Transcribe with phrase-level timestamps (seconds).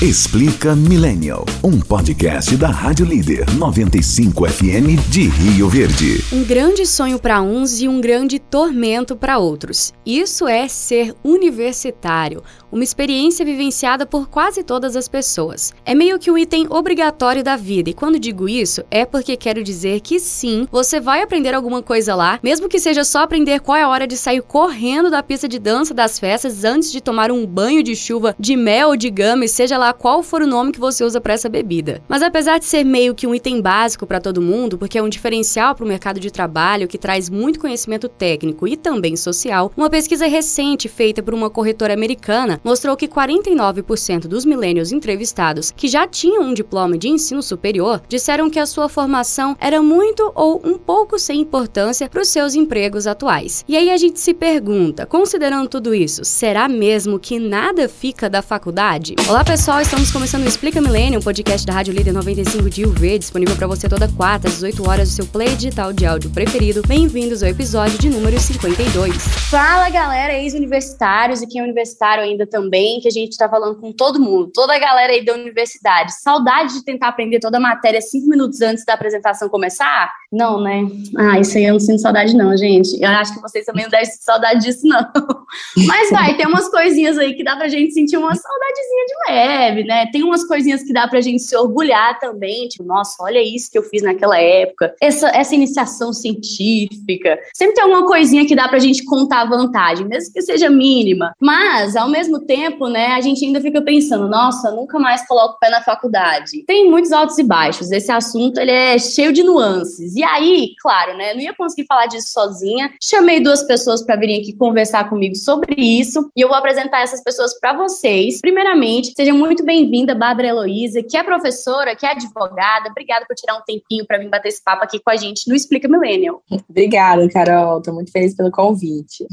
[0.00, 6.24] Explica Millennial, um podcast da Rádio Líder 95 FM de Rio Verde.
[6.32, 9.92] Um grande sonho para uns e um grande tormento para outros.
[10.06, 15.74] Isso é ser universitário, uma experiência vivenciada por quase todas as pessoas.
[15.84, 19.64] É meio que um item obrigatório da vida, e quando digo isso, é porque quero
[19.64, 23.76] dizer que sim, você vai aprender alguma coisa lá, mesmo que seja só aprender qual
[23.76, 27.32] é a hora de sair correndo da pista de dança das festas antes de tomar
[27.32, 30.46] um banho de chuva de mel ou de gama, e seja lá qual for o
[30.46, 32.02] nome que você usa para essa bebida.
[32.08, 35.08] Mas apesar de ser meio que um item básico para todo mundo, porque é um
[35.08, 39.90] diferencial para o mercado de trabalho que traz muito conhecimento técnico e também social, uma
[39.90, 46.06] pesquisa recente feita por uma corretora americana mostrou que 49% dos millennials entrevistados que já
[46.06, 50.78] tinham um diploma de ensino superior disseram que a sua formação era muito ou um
[50.78, 53.64] pouco sem importância para os seus empregos atuais.
[53.68, 58.42] E aí a gente se pergunta, considerando tudo isso, será mesmo que nada fica da
[58.42, 59.14] faculdade?
[59.28, 62.84] Olá pessoal, pessoal, estamos começando o Explica Milênio, um podcast da Rádio Líder 95 de
[62.84, 66.30] UV, disponível para você toda quarta às 18 horas do seu play digital de áudio
[66.30, 66.82] preferido.
[66.86, 69.14] Bem-vindos ao episódio de número 52.
[69.50, 73.92] Fala, galera, ex-universitários e quem é universitário ainda também, que a gente tá falando com
[73.92, 76.12] todo mundo, toda a galera aí da universidade.
[76.20, 80.12] Saudade de tentar aprender toda a matéria cinco minutos antes da apresentação começar?
[80.32, 80.82] Não, né?
[81.16, 83.00] Ah, isso aí eu não sinto saudade não, gente.
[83.00, 85.08] Eu acho que vocês também não devem sentir saudade disso, não.
[85.86, 89.67] Mas vai, tem umas coisinhas aí que dá pra gente sentir uma saudadezinha de leve
[89.68, 90.06] leve, né?
[90.10, 93.78] Tem umas coisinhas que dá pra gente se orgulhar também, tipo, nossa, olha isso que
[93.78, 97.38] eu fiz naquela época, essa, essa iniciação científica.
[97.54, 101.34] Sempre tem alguma coisinha que dá pra gente contar vantagem, mesmo que seja mínima.
[101.40, 105.58] Mas, ao mesmo tempo, né, a gente ainda fica pensando, nossa, nunca mais coloco o
[105.58, 106.64] pé na faculdade.
[106.66, 110.14] Tem muitos altos e baixos, esse assunto ele é cheio de nuances.
[110.16, 112.92] E aí, claro, né, não ia conseguir falar disso sozinha.
[113.02, 117.22] Chamei duas pessoas para virem aqui conversar comigo sobre isso, e eu vou apresentar essas
[117.22, 118.40] pessoas para vocês.
[118.40, 122.90] Primeiramente, sejam muito muito bem-vinda, Bárbara Heloísa, que é professora, que é advogada.
[122.90, 125.54] Obrigada por tirar um tempinho para vir bater esse papo aqui com a gente no
[125.54, 126.42] Explica Millennial.
[126.68, 127.78] Obrigada, Carol.
[127.78, 129.26] Estou muito feliz pelo convite.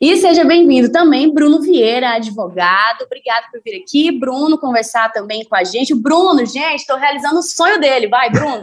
[0.00, 3.02] E seja bem-vindo também, Bruno Vieira, advogado.
[3.04, 4.12] Obrigado por vir aqui.
[4.12, 5.94] Bruno, conversar também com a gente.
[5.94, 8.06] Bruno, gente, estou realizando o sonho dele.
[8.06, 8.60] Vai, Bruno.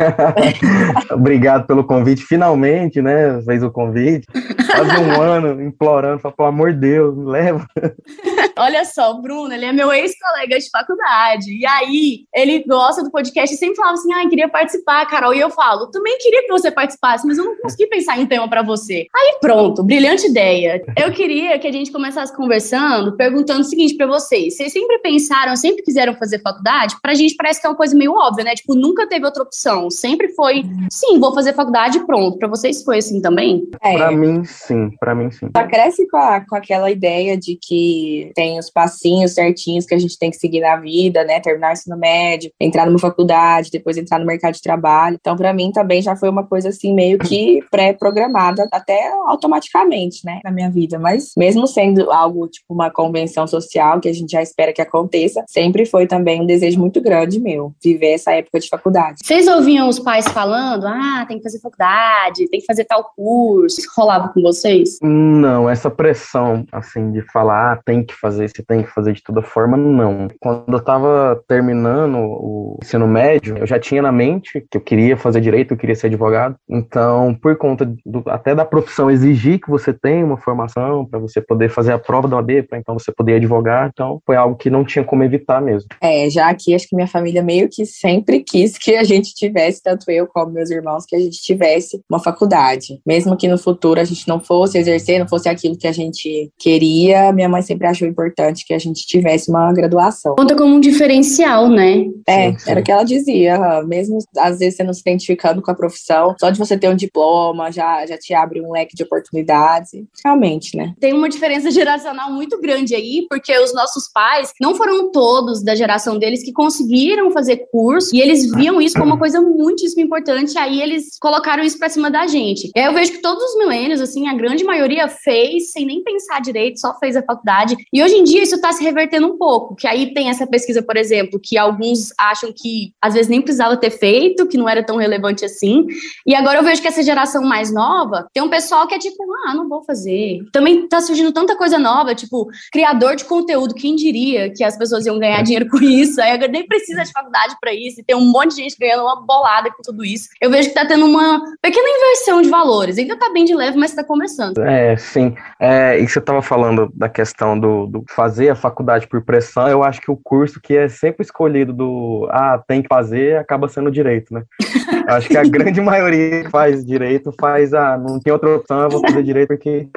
[1.11, 2.23] Obrigado pelo convite.
[2.23, 3.41] Finalmente, né?
[3.41, 4.27] Fez o convite.
[4.71, 7.65] Faz um ano implorando, pelo amor de Deus, me leva.
[8.57, 11.51] Olha só, o Bruno, ele é meu ex-colega de faculdade.
[11.51, 15.33] E aí, ele gosta do podcast e sempre falava assim: ah, queria participar, Carol.
[15.33, 18.27] E eu falo: também queria que você participasse, mas eu não consegui pensar em um
[18.27, 19.07] tema para você.
[19.15, 20.83] Aí pronto, brilhante ideia.
[20.97, 25.55] Eu queria que a gente começasse conversando, perguntando o seguinte para vocês: vocês sempre pensaram,
[25.55, 26.95] sempre quiseram fazer faculdade?
[27.01, 28.53] Pra gente parece que é uma coisa meio óbvia, né?
[28.53, 29.89] Tipo, nunca teve outra opção.
[29.89, 32.37] Sempre foi, sim, vou fazer faculdade e pronto.
[32.37, 33.67] Pra vocês foi assim também?
[33.81, 33.95] É.
[33.95, 34.91] Pra mim, sim.
[34.99, 35.49] Pra mim, sim.
[35.55, 39.99] Só cresce com, a, com aquela ideia de que tem os passinhos certinhos que a
[39.99, 41.39] gente tem que seguir na vida, né?
[41.39, 45.17] Terminar o ensino médio, entrar numa faculdade, depois entrar no mercado de trabalho.
[45.19, 50.39] Então, para mim também já foi uma coisa assim meio que pré-programada, até automaticamente, né,
[50.43, 50.99] na minha vida.
[50.99, 55.43] Mas mesmo sendo algo tipo uma convenção social que a gente já espera que aconteça,
[55.47, 59.19] sempre foi também um desejo muito grande meu viver essa época de faculdade.
[59.23, 63.81] Vocês ouviam os pais falando: "Ah, tem que fazer faculdade, tem que fazer tal curso".
[63.95, 64.97] Rolava com vocês?
[65.01, 69.23] Não, essa pressão assim de falar, ah, tem que fazer, você tem que fazer de
[69.23, 70.27] toda forma, não.
[70.39, 75.15] Quando eu estava terminando o ensino médio, eu já tinha na mente que eu queria
[75.15, 76.55] fazer direito, eu queria ser advogado.
[76.69, 81.41] Então, por conta do, até da profissão exigir que você tenha uma formação para você
[81.41, 84.69] poder fazer a prova da OAB, para então você poder advogar, então foi algo que
[84.69, 85.87] não tinha como evitar mesmo.
[86.01, 89.81] É, já aqui acho que minha família meio que sempre quis que a gente tivesse,
[89.81, 92.99] tanto eu como meus irmãos, que a gente tivesse uma faculdade.
[93.05, 96.51] Mesmo que no futuro a gente não fosse exercer, não fosse aquilo que a gente
[96.57, 100.35] queria, minha mãe sempre achou importante que a gente tivesse uma graduação.
[100.35, 102.05] Conta como um diferencial, né?
[102.27, 102.71] É, sim, sim.
[102.71, 103.83] era o que ela dizia.
[103.83, 106.95] Mesmo às vezes você não se identificando com a profissão, só de você ter um
[106.95, 109.91] diploma já, já te abre um leque de oportunidades.
[110.23, 110.93] Realmente, né?
[110.99, 115.75] Tem uma diferença geracional muito grande aí, porque os nossos pais não foram todos da
[115.75, 120.57] geração deles que conseguiram fazer curso e eles viam isso como uma coisa muitíssimo importante.
[120.57, 122.69] Aí eles colocaram isso pra cima da gente.
[122.75, 126.01] E aí eu vejo que todos os milênios, assim, a grande maioria fez sem nem
[126.03, 127.75] pensar direito, só fez a faculdade.
[127.91, 130.81] E hoje em dia isso tá se revertendo um pouco, que aí tem essa pesquisa,
[130.81, 134.83] por exemplo, que alguns acham que às vezes nem precisava ter feito, que não era
[134.83, 135.85] tão relevante assim.
[136.25, 139.23] E agora eu vejo que essa geração mais nova tem um pessoal que é tipo,
[139.45, 140.39] ah, não vou fazer.
[140.51, 145.05] Também tá surgindo tanta coisa nova, tipo, criador de conteúdo, quem diria que as pessoas
[145.05, 146.21] iam ganhar dinheiro com isso?
[146.21, 149.03] Aí agora nem precisa de faculdade para isso, e tem um monte de gente ganhando
[149.03, 150.29] uma bolada com tudo isso.
[150.39, 152.97] Eu vejo que tá tendo uma pequena inversão de valores.
[152.97, 154.57] Ainda tá bem de leve, mas tá começando.
[154.59, 155.33] É, sim.
[155.57, 159.83] É, e você tava falando da questão do, do fazer a faculdade por pressão, eu
[159.83, 163.89] acho que o curso que é sempre escolhido do ah, tem que fazer, acaba sendo
[163.89, 164.43] direito, né?
[165.01, 168.81] Eu acho que a grande maioria que faz direito faz, ah, não tem outra opção,
[168.81, 169.87] eu vou fazer direito porque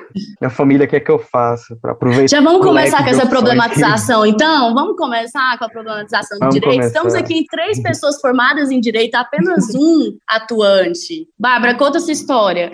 [0.40, 2.28] minha família quer que eu faça, para aproveitar.
[2.28, 4.32] Já vamos começar com essa problematização, aqui.
[4.32, 4.74] então?
[4.74, 6.72] Vamos começar com a problematização do direito?
[6.72, 6.86] Começar.
[6.86, 11.28] Estamos aqui em três pessoas formadas em direito, apenas um atuante.
[11.38, 12.70] Bárbara, conta essa história.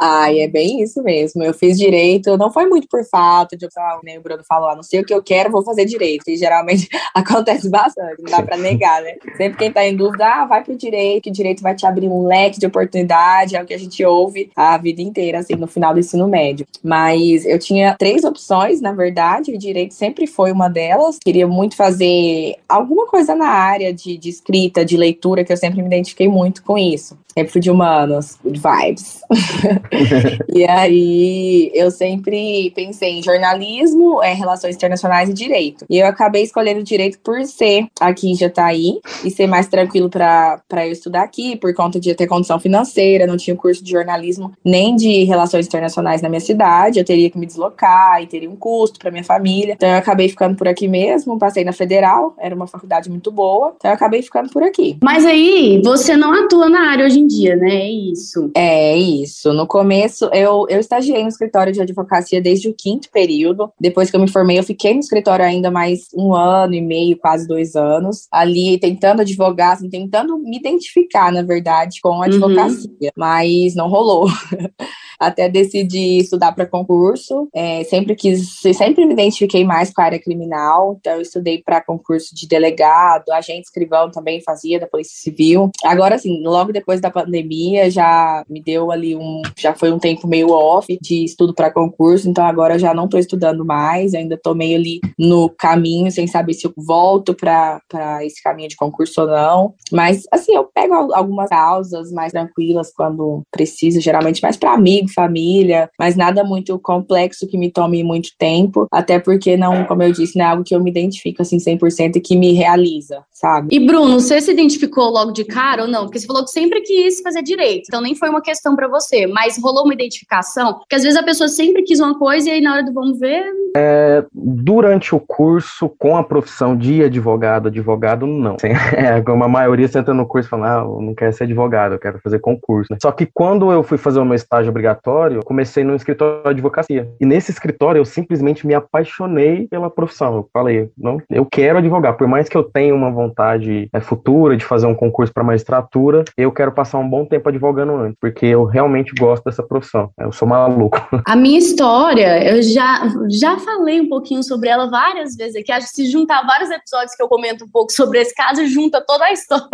[0.00, 1.42] Ai, é bem isso mesmo.
[1.42, 4.76] Eu fiz direito, não foi muito por falta de, ah, nem o Bruno falou, ah,
[4.76, 6.28] não sei o que eu quero, vou fazer direito.
[6.28, 9.16] E geralmente acontece bastante, não dá para negar, né?
[9.36, 12.06] Sempre quem tá em dúvida, ah, vai pro direito, que o direito vai te abrir
[12.06, 15.66] um leque de oportunidade, é o que a gente ouve a vida inteira, assim, no
[15.66, 16.64] final do ensino médio.
[16.80, 21.18] Mas eu tinha três opções, na verdade, o direito sempre foi uma delas.
[21.18, 25.82] Queria muito fazer alguma coisa na área de, de escrita, de leitura, que eu sempre
[25.82, 27.18] me identifiquei muito com isso.
[27.38, 29.20] Sempre de humanos, good vibes.
[30.52, 35.86] e aí eu sempre pensei em jornalismo, é, relações internacionais e direito.
[35.88, 40.84] E eu acabei escolhendo direito por ser aqui em Jataí e ser mais tranquilo para
[40.84, 44.96] eu estudar aqui, por conta de ter condição financeira, não tinha curso de jornalismo nem
[44.96, 48.98] de relações internacionais na minha cidade, eu teria que me deslocar e teria um custo
[48.98, 49.74] para minha família.
[49.74, 53.74] Então eu acabei ficando por aqui mesmo, passei na Federal, era uma faculdade muito boa,
[53.76, 54.98] então eu acabei ficando por aqui.
[55.00, 57.74] Mas aí, você não atua na área hoje em dia, né?
[57.74, 58.50] É isso.
[58.54, 59.52] É isso.
[59.52, 63.72] No começo, eu, eu estagiei no escritório de advocacia desde o quinto período.
[63.80, 67.16] Depois que eu me formei, eu fiquei no escritório ainda mais um ano e meio,
[67.16, 72.22] quase dois anos, ali tentando advogar, assim, tentando me identificar, na verdade, com a uhum.
[72.22, 73.10] advocacia, uhum.
[73.16, 74.26] mas não rolou.
[75.18, 77.48] até decidi estudar para concurso.
[77.54, 81.80] É, sempre quis, sempre me identifiquei mais com a área criminal, então eu estudei para
[81.80, 85.70] concurso de delegado, agente escrivão também fazia da Polícia Civil.
[85.84, 90.26] Agora, assim, logo depois da pandemia, já me deu ali um, já foi um tempo
[90.28, 94.54] meio off de estudo para concurso, então agora já não estou estudando mais, ainda estou
[94.54, 97.80] meio ali no caminho, sem saber se eu volto para
[98.22, 99.74] esse caminho de concurso ou não.
[99.92, 105.90] Mas, assim, eu pego algumas causas mais tranquilas quando preciso, geralmente mais para amigos família,
[105.98, 110.38] mas nada muito complexo que me tome muito tempo, até porque não, como eu disse,
[110.38, 113.74] não é algo que eu me identifico assim 100% e que me realiza, sabe?
[113.74, 116.04] E Bruno, você se identificou logo de cara ou não?
[116.04, 119.26] Porque você falou que sempre quis fazer direito, então nem foi uma questão para você,
[119.26, 120.74] mas rolou uma identificação?
[120.74, 123.18] Porque às vezes a pessoa sempre quis uma coisa e aí na hora do vamos
[123.18, 123.44] ver.
[123.76, 128.56] É, durante o curso, com a profissão de advogado, advogado não.
[128.98, 131.94] É, como a maioria senta no curso e fala, ah, eu não quero ser advogado,
[131.94, 132.92] eu quero fazer concurso.
[132.92, 132.98] Né?
[133.00, 136.48] Só que quando eu fui fazer o meu estágio obrigatório, escritório, comecei no escritório de
[136.50, 137.08] advocacia.
[137.20, 140.36] E nesse escritório eu simplesmente me apaixonei pela profissão.
[140.36, 142.16] Eu falei, não, eu quero advogar.
[142.16, 146.24] Por mais que eu tenha uma vontade é, futura de fazer um concurso para magistratura,
[146.36, 150.10] eu quero passar um bom tempo advogando antes, porque eu realmente gosto dessa profissão.
[150.18, 150.98] Eu sou maluco.
[151.24, 155.70] A minha história, eu já, já falei um pouquinho sobre ela várias vezes aqui.
[155.70, 159.02] Acho que se juntar vários episódios que eu comento um pouco sobre esse caso, junta
[159.06, 159.68] toda a história.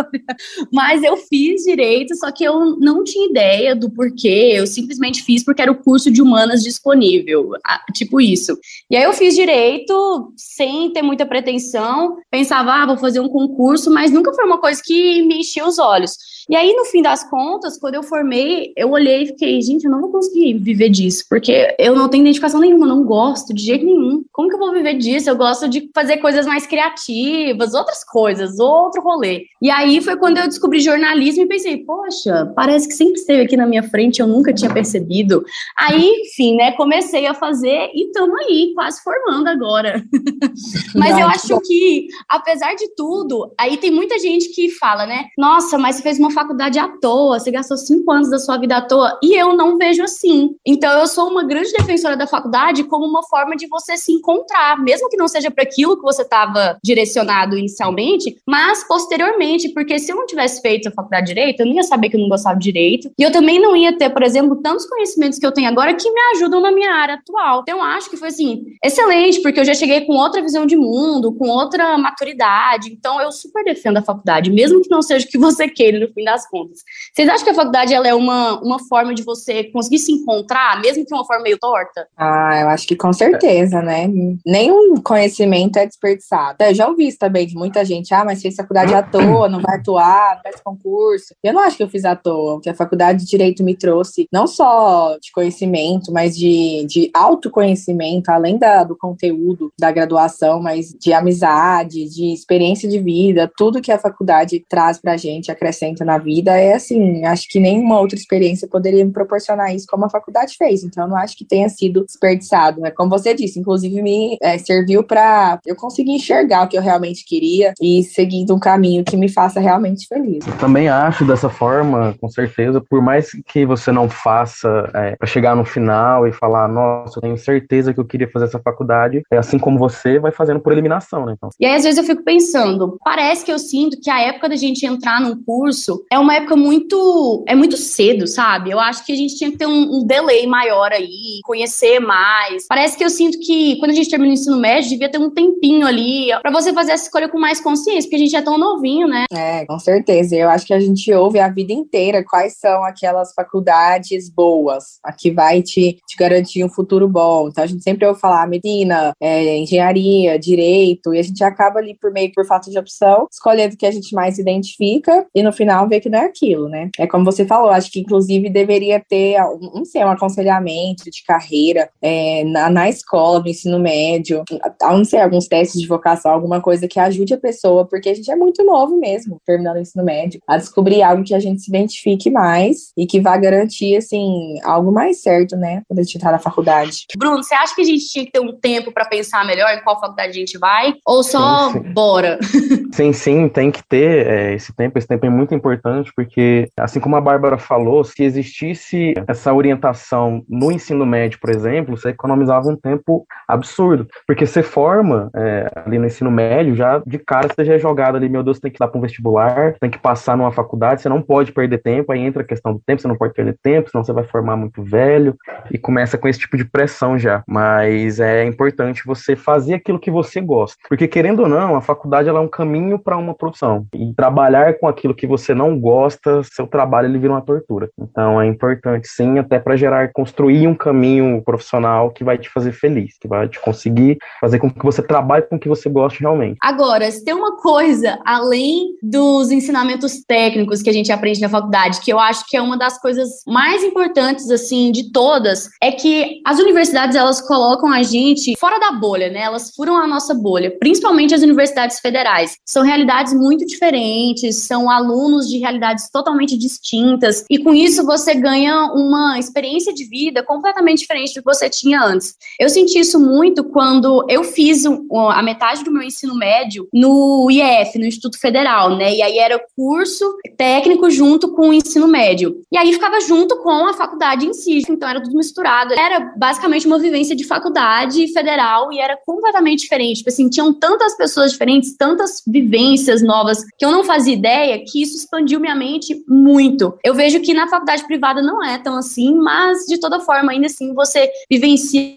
[0.72, 4.52] Mas eu fiz direito, só que eu não tinha ideia do porquê.
[4.54, 7.52] Eu simplesmente fiz porque era o curso de humanas disponível,
[7.92, 8.58] tipo isso.
[8.90, 13.90] E aí eu fiz direito sem ter muita pretensão, pensava, ah, vou fazer um concurso,
[13.90, 16.16] mas nunca foi uma coisa que me enchia os olhos.
[16.48, 19.90] E aí, no fim das contas, quando eu formei, eu olhei e fiquei, gente, eu
[19.90, 23.84] não vou conseguir viver disso, porque eu não tenho identificação nenhuma, não gosto de jeito
[23.84, 24.22] nenhum.
[24.30, 25.30] Como que eu vou viver disso?
[25.30, 29.46] Eu gosto de fazer coisas mais criativas, outras coisas, outro rolê.
[29.62, 33.56] E aí foi quando eu descobri jornalismo e pensei, poxa, parece que sempre esteve aqui
[33.56, 35.42] na minha frente, eu nunca tinha percebido.
[35.78, 40.04] Aí, enfim, né, comecei a fazer e estamos aí, quase formando agora.
[40.94, 45.78] mas eu acho que, apesar de tudo, aí tem muita gente que fala, né, nossa,
[45.78, 48.82] mas você fez uma faculdade à toa, você gastou cinco anos da sua vida à
[48.82, 50.50] toa, e eu não vejo assim.
[50.66, 54.82] Então, eu sou uma grande defensora da faculdade como uma forma de você se encontrar,
[54.82, 60.12] mesmo que não seja para aquilo que você estava direcionado inicialmente, mas posteriormente, porque se
[60.12, 62.28] eu não tivesse feito a faculdade de Direito, eu não ia saber que eu não
[62.28, 65.52] gostava de Direito, e eu também não ia ter, por exemplo, tantos conhecimentos que eu
[65.52, 67.62] tenho agora que me ajudam na minha área atual.
[67.62, 71.32] Então, acho que foi, assim, excelente, porque eu já cheguei com outra visão de mundo,
[71.32, 75.38] com outra maturidade, então eu super defendo a faculdade, mesmo que não seja o que
[75.38, 76.78] você queira no fim fim das contas.
[77.12, 80.80] Vocês acham que a faculdade ela é uma, uma forma de você conseguir se encontrar,
[80.80, 82.08] mesmo que uma forma meio torta?
[82.16, 84.08] Ah, eu acho que com certeza, né?
[84.44, 86.56] Nenhum conhecimento é desperdiçado.
[86.62, 89.60] Eu já ouvi isso também de muita gente, ah, mas fez faculdade à toa, não
[89.60, 91.34] vai atuar, não faz concurso.
[91.42, 94.26] Eu não acho que eu fiz à toa, que a faculdade de Direito me trouxe
[94.32, 100.90] não só de conhecimento, mas de, de autoconhecimento, além da, do conteúdo da graduação, mas
[100.90, 106.13] de amizade, de experiência de vida, tudo que a faculdade traz pra gente, acrescenta na
[106.14, 110.10] na vida, é assim, acho que nenhuma outra experiência poderia me proporcionar isso como a
[110.10, 110.84] faculdade fez.
[110.84, 112.80] Então, eu não acho que tenha sido desperdiçado.
[112.80, 112.90] Né?
[112.90, 117.24] Como você disse, inclusive me é, serviu para eu conseguir enxergar o que eu realmente
[117.24, 120.46] queria e seguindo um caminho que me faça realmente feliz.
[120.46, 122.80] Eu também acho dessa forma, com certeza.
[122.80, 127.22] Por mais que você não faça é, para chegar no final e falar, nossa, eu
[127.22, 130.72] tenho certeza que eu queria fazer essa faculdade, é assim como você vai fazendo por
[130.72, 131.34] eliminação, né?
[131.36, 131.48] Então.
[131.58, 134.56] E aí, às vezes, eu fico pensando, parece que eu sinto que a época da
[134.56, 137.44] gente entrar num curso é uma época muito.
[137.46, 138.70] é muito cedo, sabe?
[138.70, 142.66] Eu acho que a gente tinha que ter um, um delay maior aí, conhecer mais.
[142.68, 145.30] Parece que eu sinto que quando a gente termina o ensino médio, devia ter um
[145.30, 148.58] tempinho ali para você fazer essa escolha com mais consciência, porque a gente é tão
[148.58, 149.24] novinho, né?
[149.32, 150.36] É, com certeza.
[150.36, 155.12] Eu acho que a gente ouve a vida inteira quais são aquelas faculdades boas, a
[155.12, 157.48] que vai te, te garantir um futuro bom.
[157.48, 161.96] Então a gente sempre ouve falar medicina, é, engenharia, direito, e a gente acaba ali
[162.00, 165.52] por meio por falta de opção, escolhendo o que a gente mais identifica e no
[165.52, 166.90] final que não é aquilo, né?
[166.98, 169.36] É como você falou, acho que inclusive deveria ter,
[169.74, 174.44] não sei, um aconselhamento de carreira é, na, na escola, no ensino médio,
[174.80, 178.30] não sei, alguns testes de vocação, alguma coisa que ajude a pessoa, porque a gente
[178.30, 181.70] é muito novo mesmo, terminando o ensino médio, a descobrir algo que a gente se
[181.70, 186.32] identifique mais e que vá garantir, assim, algo mais certo, né, quando a gente entrar
[186.32, 187.06] na faculdade.
[187.16, 189.82] Bruno, você acha que a gente tinha que ter um tempo para pensar melhor em
[189.82, 190.94] qual faculdade a gente vai?
[191.06, 191.92] Ou só sim, sim.
[191.92, 192.38] bora?
[192.94, 194.96] Sim, sim, tem que ter é, esse tempo.
[194.96, 195.83] Esse tempo é muito importante,
[196.14, 201.96] porque, assim como a Bárbara falou, se existisse essa orientação no ensino médio, por exemplo,
[201.96, 204.06] você economizava um tempo absurdo.
[204.26, 208.16] Porque você forma é, ali no ensino médio, já de cara você já é jogado
[208.16, 211.08] ali, meu Deus, tem que dar para um vestibular, tem que passar numa faculdade, você
[211.08, 213.90] não pode perder tempo, aí entra a questão do tempo, você não pode perder tempo,
[213.90, 215.36] senão você vai formar muito velho,
[215.70, 217.42] e começa com esse tipo de pressão já.
[217.46, 220.76] Mas é importante você fazer aquilo que você gosta.
[220.88, 223.86] Porque, querendo ou não, a faculdade ela é um caminho para uma profissão.
[223.94, 227.90] E trabalhar com aquilo que você não gosta, seu trabalho ele vira uma tortura.
[227.98, 232.72] Então é importante, sim, até para gerar, construir um caminho profissional que vai te fazer
[232.72, 236.20] feliz, que vai te conseguir fazer com que você trabalhe com o que você goste
[236.20, 236.58] realmente.
[236.62, 242.00] Agora, se tem uma coisa além dos ensinamentos técnicos que a gente aprende na faculdade,
[242.00, 246.40] que eu acho que é uma das coisas mais importantes assim de todas, é que
[246.46, 249.40] as universidades elas colocam a gente fora da bolha, né?
[249.40, 252.56] Elas furam a nossa bolha, principalmente as universidades federais.
[252.64, 258.92] São realidades muito diferentes, são alunos de realidades totalmente distintas, e com isso você ganha
[258.92, 262.34] uma experiência de vida completamente diferente do que você tinha antes.
[262.58, 267.98] Eu senti isso muito quando eu fiz a metade do meu ensino médio no IEF,
[267.98, 269.14] no Instituto Federal, né?
[269.14, 270.24] E aí era curso
[270.56, 272.62] técnico junto com o ensino médio.
[272.72, 275.94] E aí ficava junto com a faculdade em si, então era tudo misturado.
[275.94, 280.18] Era basicamente uma vivência de faculdade federal e era completamente diferente.
[280.18, 285.02] Tipo assim, tinham tantas pessoas diferentes, tantas vivências novas que eu não fazia ideia que
[285.02, 286.98] isso expandiu minha mente muito.
[287.04, 290.66] Eu vejo que na faculdade privada não é tão assim, mas de toda forma, ainda
[290.66, 292.14] assim, você vivencia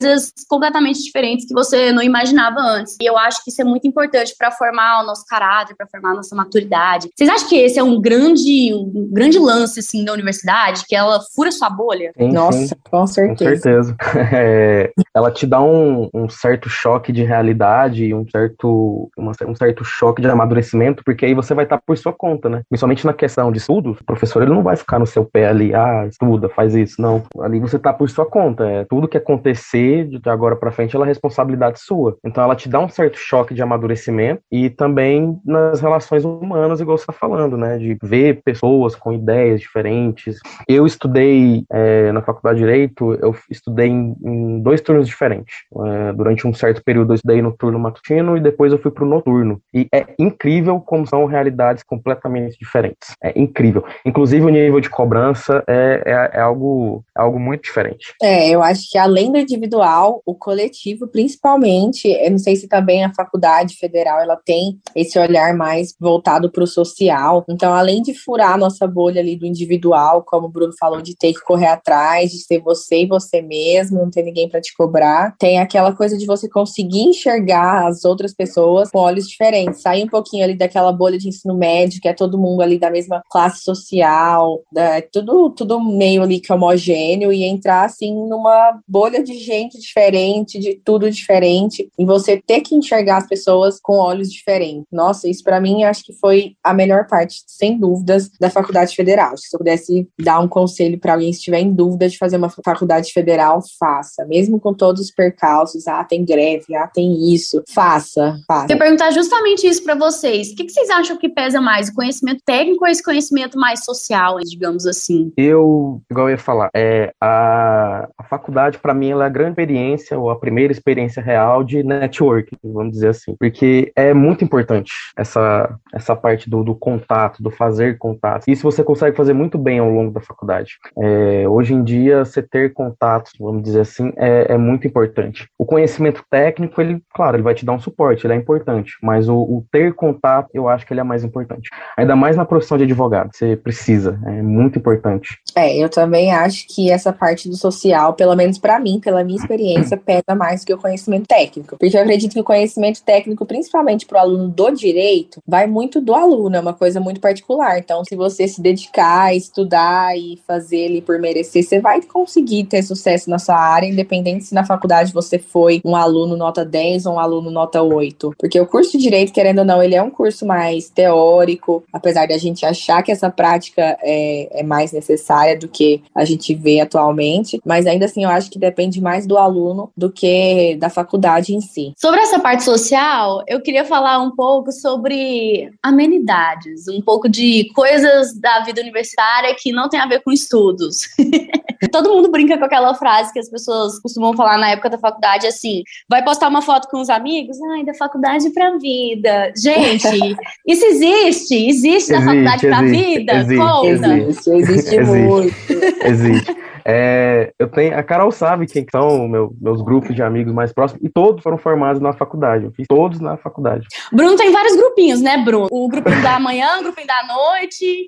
[0.47, 2.95] completamente diferentes que você não imaginava antes.
[3.01, 6.11] E eu acho que isso é muito importante para formar o nosso caráter, para formar
[6.11, 7.09] a nossa maturidade.
[7.15, 11.19] Vocês acham que esse é um grande, um grande lance assim da universidade, que ela
[11.35, 12.11] fura sua bolha?
[12.17, 12.75] Sim, Nossa, sim.
[12.89, 13.35] com certeza.
[13.37, 13.97] Com certeza.
[14.37, 19.83] É, ela te dá um, um, certo choque de realidade, um certo, uma, um certo
[19.83, 22.61] choque de amadurecimento, porque aí você vai estar por sua conta, né?
[22.69, 25.73] Principalmente na questão de estudos, o professor ele não vai ficar no seu pé ali,
[25.73, 27.23] ah, estuda, faz isso, não.
[27.41, 31.05] Ali você tá por sua conta, é tudo que acontecer de agora para frente ela
[31.05, 32.17] é responsabilidade sua.
[32.23, 36.97] Então ela te dá um certo choque de amadurecimento e também nas relações humanas, igual
[36.97, 37.77] você está falando, né?
[37.77, 40.37] De ver pessoas com ideias diferentes.
[40.67, 45.55] Eu estudei é, na faculdade de Direito, eu estudei em, em dois turnos diferentes.
[45.85, 49.05] É, durante um certo período eu estudei no turno matutino e depois eu fui para
[49.05, 49.61] o noturno.
[49.73, 53.06] E é incrível como são realidades completamente diferentes.
[53.21, 53.83] É incrível.
[54.05, 58.13] Inclusive o nível de cobrança é, é, é algo, é algo muito diferente.
[58.21, 63.03] É, eu acho que além do individual, o coletivo, principalmente, eu não sei se também
[63.03, 67.43] a faculdade federal ela tem esse olhar mais voltado para o social.
[67.49, 71.15] Então, além de furar a nossa bolha ali do individual, como o Bruno falou, de
[71.15, 74.75] ter que correr atrás, de ser você e você mesmo, não ter ninguém para te
[74.75, 80.03] cobrar, tem aquela coisa de você conseguir enxergar as outras pessoas com olhos diferentes, sair
[80.03, 83.21] um pouquinho ali daquela bolha de ensino médio, que é todo mundo ali da mesma
[83.29, 89.37] classe social, é tudo, tudo meio ali que homogêneo, e entrar assim numa bolha de
[89.37, 94.85] gente diferente, de tudo diferente, e você ter que enxergar as pessoas com olhos diferentes.
[94.91, 99.37] Nossa, isso para mim acho que foi a melhor parte, sem dúvidas, da faculdade federal.
[99.37, 102.49] Se eu pudesse dar um conselho para alguém que estiver em dúvida de fazer uma
[102.49, 105.87] faculdade federal, faça, mesmo com todos os percalços.
[105.87, 107.63] Ah, tem greve, ah, tem isso.
[107.73, 108.65] Faça, faça.
[108.65, 110.51] Eu ia perguntar justamente isso para vocês.
[110.51, 114.37] O que vocês acham que pesa mais, o conhecimento técnico com esse conhecimento mais social,
[114.39, 115.33] digamos assim?
[115.35, 119.51] Eu, igual eu ia falar, é, a, a faculdade, para mim, ela é a grande
[119.51, 124.93] experiência, ou a primeira experiência real de network, vamos dizer assim, porque é muito importante
[125.17, 128.45] essa, essa parte do, do contato, do fazer contato.
[128.47, 130.77] Isso você consegue fazer muito bem ao longo da faculdade.
[130.97, 135.49] É, hoje em dia, você ter contato, vamos dizer assim, é, é, muito importante.
[135.57, 139.27] O conhecimento técnico, ele, claro, ele vai te dar um suporte, ele é importante, mas
[139.27, 141.69] o, o ter contato, eu acho que ele é mais importante.
[141.97, 145.39] Ainda mais na profissão de advogado, você precisa, é muito importante.
[145.55, 149.37] É, eu também acho que essa parte do social, pelo menos para mim, pela minha
[149.37, 151.77] experiência, pesa mais do que o conhecimento técnico.
[151.77, 155.99] Porque eu acredito que o conhecimento técnico, principalmente para o aluno do direito, vai muito
[155.99, 157.79] do aluno, é uma coisa muito particular.
[157.79, 162.83] Então, se você se dedicar, estudar e fazer ele por merecer, você vai conseguir ter
[162.83, 167.15] sucesso na sua área, independente se na faculdade você foi um aluno nota 10 ou
[167.15, 168.33] um aluno nota 8.
[168.37, 172.25] Porque o curso de direito, querendo ou não, ele é um curso mais teórico, apesar
[172.25, 176.53] de a gente achar que essa prática é, é mais necessária do que a gente
[176.53, 180.89] vê atualmente, mas ainda assim eu acho que depende mais do aluno do que da
[180.89, 181.93] faculdade em si.
[181.97, 188.37] Sobre essa parte social, eu queria falar um pouco sobre amenidades, um pouco de coisas
[188.39, 191.01] da vida universitária que não tem a ver com estudos.
[191.91, 195.45] Todo mundo brinca com aquela frase que as pessoas costumam falar na época da faculdade,
[195.45, 199.53] assim, vai postar uma foto com os amigos, ai, da faculdade pra vida.
[199.55, 200.07] Gente,
[200.65, 201.67] isso existe?
[201.67, 203.33] Existe da faculdade pra vida?
[203.39, 204.17] Existe, Conta.
[204.17, 205.55] Existe, existe muito.
[206.03, 206.55] Existe.
[206.89, 211.03] É, eu tenho, a Carol sabe quem são meu, meus grupos de amigos mais próximos,
[211.03, 212.63] e todos foram formados na faculdade.
[212.63, 213.85] Eu fiz todos na faculdade.
[214.13, 215.67] Bruno tem vários grupinhos, né, Bruno?
[215.69, 218.05] O grupinho da manhã, o grupinho da noite.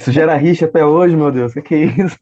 [0.00, 2.16] Isso gera rixa até hoje, meu Deus, o que, que é isso?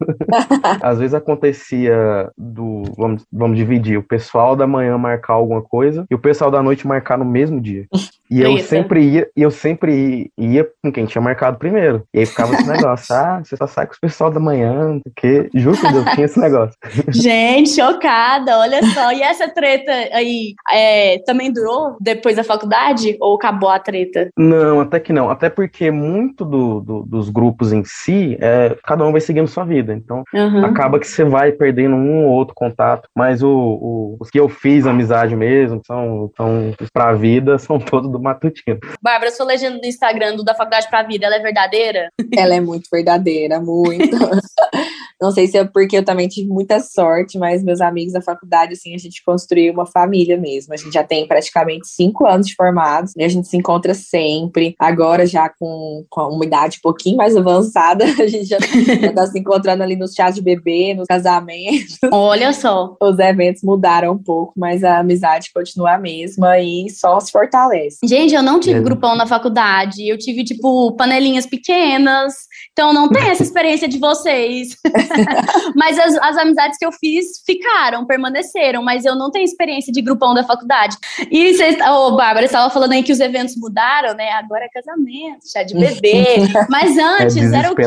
[0.82, 2.82] Às vezes acontecia do.
[2.96, 6.88] Vamos, vamos dividir, o pessoal da manhã marcar alguma coisa e o pessoal da noite
[6.88, 7.86] marcar no mesmo dia.
[8.28, 8.64] E eu Eita.
[8.64, 12.02] sempre ia, eu sempre ia com quem tinha marcado primeiro.
[12.12, 15.48] E aí ficava esse negócio, ah, você só sai com o pessoal da manhã, porque
[15.54, 16.74] juro que Deus tinha esse negócio.
[17.10, 19.12] Gente, chocada, olha só.
[19.12, 23.16] E essa treta aí é, também durou depois da faculdade?
[23.20, 24.28] Ou acabou a treta?
[24.36, 25.30] Não, até que não.
[25.30, 29.64] Até porque muito do, do- dos grupos em si, é, cada um vai seguindo sua
[29.64, 29.92] vida.
[29.92, 30.64] Então, Uhum.
[30.64, 33.08] acaba que você vai perdendo um ou outro contato.
[33.14, 38.10] Mas o, o- os que eu fiz amizade mesmo, são, são pra vida, são todos
[38.10, 38.78] do Matutino.
[39.02, 42.08] Bárbara, sua legenda do Instagram do da Faculdade pra Vida, ela é verdadeira?
[42.36, 44.16] Ela é muito verdadeira, muito.
[45.20, 48.72] Não sei se é porque eu também tive muita sorte, mas meus amigos da faculdade,
[48.74, 50.74] assim, a gente construiu uma família mesmo.
[50.74, 54.74] A gente já tem praticamente cinco anos de formados e a gente se encontra sempre.
[54.78, 59.26] Agora, já com, com uma idade um pouquinho mais avançada, a gente já, já tá
[59.26, 61.98] se encontrando ali nos chás de bebê, nos casamentos.
[62.12, 62.96] Olha só.
[63.00, 67.98] Os eventos mudaram um pouco, mas a amizade continua a mesma e só se fortalece.
[68.04, 68.82] Gente, eu não tive É.
[68.82, 70.08] grupão na faculdade.
[70.08, 72.34] Eu tive, tipo, panelinhas pequenas.
[72.72, 74.76] Então, não tem essa experiência de vocês.
[75.74, 78.82] mas as, as amizades que eu fiz ficaram, permaneceram.
[78.82, 80.96] Mas eu não tenho experiência de grupão da faculdade.
[81.30, 84.30] E vocês, ô, Bárbara, você estava falando aí que os eventos mudaram, né?
[84.32, 86.24] Agora é casamento, chá de bebê.
[86.68, 87.84] Mas antes era o quê?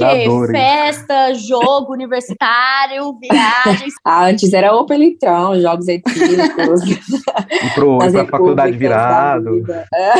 [0.51, 3.93] Festa, jogo universitário, viagens.
[4.03, 6.81] Ah, antes era Open Litrão, jogos etílicos.
[6.87, 9.63] E pro, pra faculdade virado.
[9.93, 10.13] É.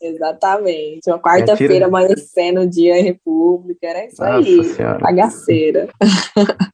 [0.00, 1.08] Exatamente.
[1.08, 3.86] Uma quarta-feira amanhecendo o dia em República.
[3.86, 4.64] Era isso Nossa aí.
[4.64, 4.98] senhora.
[4.98, 5.88] Bagaceira.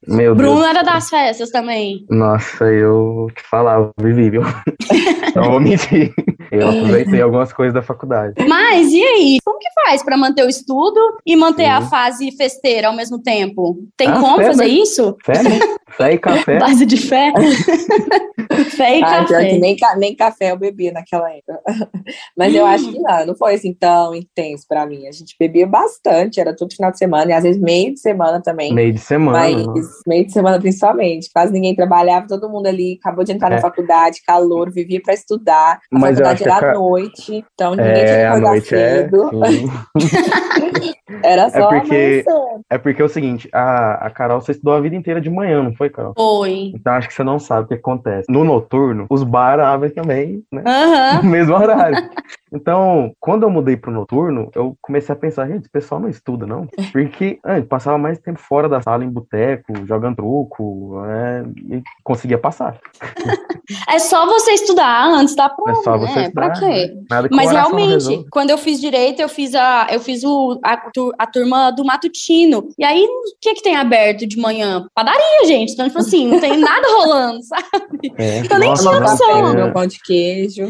[0.07, 0.69] Meu Bruno Deus.
[0.69, 2.05] era das festas também.
[2.09, 4.43] Nossa, eu te falava, vivi, viu?
[5.35, 6.13] Não vou mentir.
[6.51, 8.35] Eu aproveitei algumas coisas da faculdade.
[8.49, 9.39] Mas e aí?
[9.45, 11.89] Como que faz pra manter o estudo e manter a Sim.
[11.89, 13.79] fase festeira ao mesmo tempo?
[13.97, 14.69] Tem Ah, como fé, fazer né?
[14.69, 15.17] isso?
[15.25, 15.59] Fé, né?
[15.91, 16.59] Fé e café.
[16.61, 17.33] Base de fé?
[18.77, 19.49] fé e Ah, café.
[19.51, 21.61] que nem, ca- nem café eu bebia naquela época.
[22.37, 25.07] Mas eu acho que não, não foi assim tão intenso pra mim.
[25.07, 28.41] A gente bebia bastante, era todo final de semana, e às vezes meio de semana
[28.43, 28.73] também.
[28.75, 29.39] Meio de semana.
[29.39, 29.67] Mas
[30.07, 33.57] meio de semana principalmente, quase ninguém trabalhava, todo mundo ali acabou de entrar É.
[33.57, 35.75] na faculdade, calor, vivia pra estudar.
[35.93, 38.51] A Mas eu faculdade acho que era à noite, então ninguém tinha que É, acordar
[38.51, 38.89] noite é.
[38.99, 39.31] cedo.
[39.47, 39.69] sim.
[41.23, 42.25] Era só porque- amanhecer.
[42.71, 45.63] É porque é o seguinte, a, a Carol, você estudou a vida inteira de manhã,
[45.63, 46.13] não foi, Carol?
[46.17, 46.71] Foi.
[46.75, 48.31] Então acho que você não sabe o que acontece.
[48.31, 50.63] No noturno, os bar abrem também, né?
[50.67, 51.23] Aham.
[51.25, 51.97] No mesmo horário.
[52.53, 56.47] Então, quando eu mudei pro noturno, eu comecei a pensar, gente, esse pessoal não estuda,
[56.47, 56.67] não?
[56.93, 61.45] Porque antes passava mais tempo fora da sala, em boteco, jogando truco, né?
[61.71, 62.79] E conseguia passar.
[63.89, 66.31] É só você estudar antes da prova, É só você né?
[66.31, 66.87] Pra estudar, quê?
[66.87, 67.03] né?
[67.11, 68.27] Nada que Mas realmente, resolve.
[68.31, 70.83] quando eu fiz direito, eu fiz a, eu fiz o, a,
[71.19, 72.69] a turma do matutino.
[72.79, 74.87] E aí, o que que tem aberto de manhã?
[74.95, 75.73] Padaria, gente.
[75.73, 78.13] Então, tipo assim, não tem nada rolando, sabe?
[78.17, 79.59] É, então nem nossa, tinha opção.
[79.59, 80.67] é, um pão de queijo.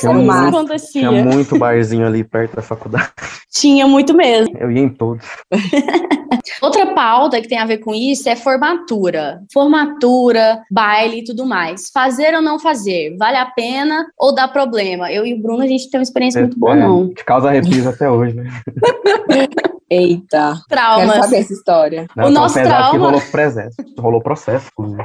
[0.00, 1.10] tinha Só isso acontecia.
[1.20, 3.10] Tinha Tinha muito barzinho ali perto da faculdade.
[3.50, 4.56] Tinha muito mesmo.
[4.58, 5.24] Eu ia em todos.
[6.62, 9.42] Outra pauta que tem a ver com isso é formatura.
[9.52, 11.90] Formatura, baile e tudo mais.
[11.92, 13.16] Fazer ou não fazer?
[13.18, 15.10] Vale a pena ou dá problema?
[15.12, 17.08] Eu e o Bruno, a gente tem uma experiência é, muito boa, é, não.
[17.08, 18.44] De causa arrepios até hoje, né?
[19.90, 20.54] Eita.
[20.68, 21.10] Traumas.
[21.10, 22.06] Quero saber essa história.
[22.16, 22.90] Não, o nosso trauma...
[22.92, 25.02] que rolou processo, rolou processo, inclusive.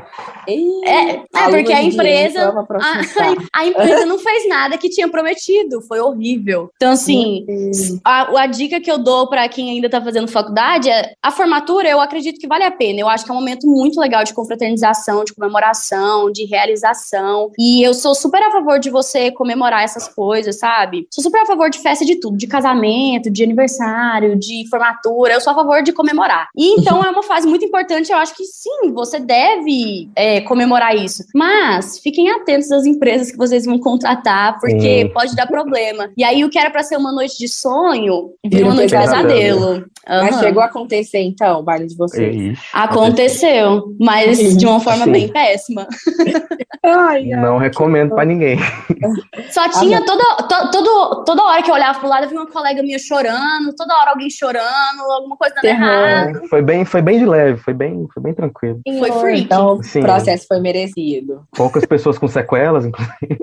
[0.48, 3.02] É, é porque a empresa, a,
[3.60, 6.70] a, empresa não fez nada que tinha prometido, foi horrível.
[6.76, 7.46] Então, assim,
[8.04, 11.90] a, a dica que eu dou para quem ainda tá fazendo faculdade é a formatura,
[11.90, 13.00] eu acredito que vale a pena.
[13.00, 17.50] Eu acho que é um momento muito legal de confraternização, de comemoração, de realização.
[17.58, 21.08] E eu sou super a favor de você comemorar essas coisas, sabe?
[21.12, 25.34] Sou super a favor de festa de tudo, de casamento, de aniversário, de formatura.
[25.34, 26.48] Eu sou a favor de comemorar.
[26.56, 28.12] E então é uma fase muito importante.
[28.12, 31.24] Eu acho que sim, você deve é, comemorar isso.
[31.34, 36.10] Mas fiquem atentos às empresas que vocês vão contratar, porque pode dar problema.
[36.18, 38.98] E aí o que era para ser uma noite de sonho vira uma noite de
[38.98, 39.72] pesadelo.
[39.72, 39.86] Uhum.
[40.08, 42.36] Mas chegou a acontecer, então, o baile de vocês?
[42.36, 45.12] Ixi, aconteceu, mas de uma forma Sim.
[45.12, 45.88] bem péssima.
[46.88, 48.60] Ai, ai, não recomendo para ninguém.
[49.50, 52.46] Só tinha toda, to, todo, toda hora que eu olhava pro lado, eu vi uma
[52.46, 56.48] colega minha chorando, toda hora alguém chorando, alguma coisa dando errado.
[56.50, 58.82] Foi bem, foi bem de leve, foi bem, foi bem tranquilo.
[59.00, 59.42] Foi freak.
[59.42, 60.00] Então Sim.
[60.00, 61.44] o processo foi merecido.
[61.56, 63.40] Poucas pessoas com sequelas, inclusive.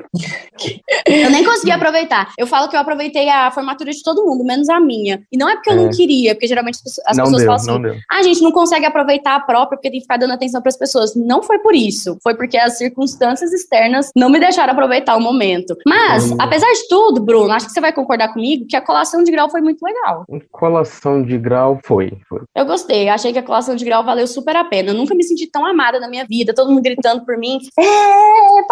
[1.07, 2.33] Eu nem consegui aproveitar.
[2.39, 5.23] Eu falo que eu aproveitei a formatura de todo mundo, menos a minha.
[5.33, 5.91] E não é porque eu não é.
[5.91, 9.37] queria, porque geralmente as não pessoas deu, falam assim: ah, a gente não consegue aproveitar
[9.37, 11.15] a própria porque tem que ficar dando atenção para as pessoas.
[11.15, 12.19] Não foi por isso.
[12.23, 15.77] Foi porque as circunstâncias externas não me deixaram aproveitar o momento.
[15.87, 16.37] Mas, hum.
[16.39, 19.51] apesar de tudo, Bruno, acho que você vai concordar comigo que a colação de grau
[19.51, 20.25] foi muito legal.
[20.51, 22.43] Colação de grau foi, foi.
[22.55, 23.09] Eu gostei.
[23.09, 24.91] Achei que a colação de grau valeu super a pena.
[24.91, 26.55] Eu nunca me senti tão amada na minha vida.
[26.55, 27.59] Todo mundo gritando por mim.
[27.79, 28.63] É!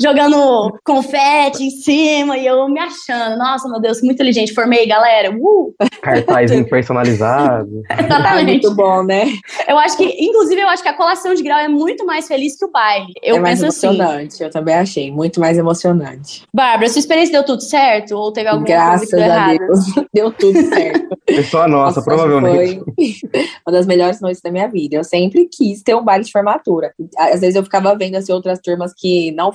[0.00, 3.36] Jogando confete em cima e eu me achando.
[3.36, 4.54] Nossa, meu Deus, muito inteligente.
[4.54, 5.30] Formei, galera.
[5.30, 5.74] Uh!
[6.00, 7.82] Cartaz personalizado.
[7.98, 8.46] Exatamente.
[8.46, 9.24] muito bom, né?
[9.68, 12.56] Eu acho que, inclusive, eu acho que a colação de grau é muito mais feliz
[12.56, 13.12] que o baile.
[13.22, 14.44] Eu é mais penso emocionante, assim.
[14.44, 16.44] eu também achei, muito mais emocionante.
[16.52, 18.16] Bárbara, sua experiência deu tudo certo?
[18.16, 19.58] Ou teve alguma Graças coisa que deu a errado?
[19.58, 21.18] Deus, deu tudo certo.
[21.28, 22.80] É só a nossa, nossa provavelmente.
[22.80, 24.96] Foi uma das melhores noites da minha vida.
[24.96, 26.92] Eu sempre quis ter um baile de formatura.
[27.18, 29.52] Às vezes eu ficava vendo assim, outras turmas que não